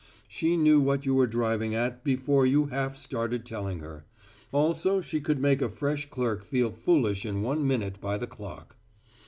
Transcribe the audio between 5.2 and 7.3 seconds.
could make a fresh clerk feel foolish